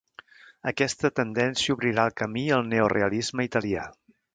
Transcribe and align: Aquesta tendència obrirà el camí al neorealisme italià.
Aquesta 0.71 1.11
tendència 1.21 1.77
obrirà 1.77 2.09
el 2.11 2.17
camí 2.25 2.49
al 2.59 2.69
neorealisme 2.75 3.51
italià. 3.53 3.91